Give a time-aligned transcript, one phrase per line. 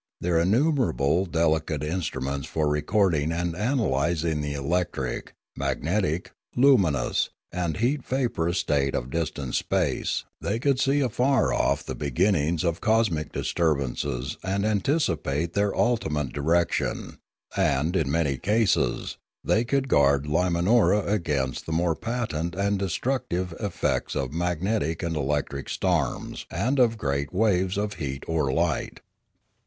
[0.19, 7.77] With their innumerable delicate instruments for record ing and analysing the electric, magnetic, luminous, and
[7.77, 13.31] heat vaporous state of distant space, they could see afar off the beginnings of cosmic
[13.31, 17.19] disturbances and anticipate their ultimate direction;
[17.55, 23.53] and in many cases they could guard Limanora against the more patent and destruc tive
[23.59, 29.01] effects of magnetic and electric storms and of great waves of heat or light.